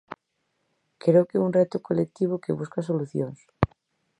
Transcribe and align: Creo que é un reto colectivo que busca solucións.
Creo 1.03 1.27
que 1.27 1.37
é 1.37 1.43
un 1.47 1.55
reto 1.59 1.77
colectivo 1.87 2.41
que 2.43 2.57
busca 2.59 2.87
solucións. 2.89 3.39